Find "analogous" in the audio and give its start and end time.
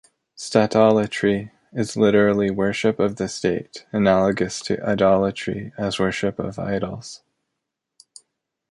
3.91-4.59